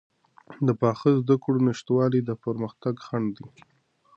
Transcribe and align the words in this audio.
د 0.67 0.69
پاخه 0.81 1.09
زده 1.21 1.35
کړو 1.43 1.59
نشتوالی 1.67 2.21
د 2.23 2.31
پرمختګ 2.43 2.95
خنډ 3.05 3.31
دی. 3.43 3.49